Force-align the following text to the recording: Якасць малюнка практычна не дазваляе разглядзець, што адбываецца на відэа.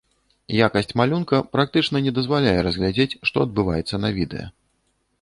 Якасць 0.67 0.93
малюнка 1.01 1.41
практычна 1.57 2.03
не 2.07 2.15
дазваляе 2.17 2.57
разглядзець, 2.71 3.11
што 3.31 3.37
адбываецца 3.49 3.95
на 4.07 4.17
відэа. 4.21 4.47